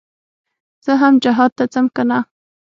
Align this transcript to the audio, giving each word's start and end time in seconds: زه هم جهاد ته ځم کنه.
زه 0.85 0.93
هم 1.01 1.13
جهاد 1.23 1.51
ته 1.57 1.63
ځم 1.73 1.85
کنه. 1.95 2.19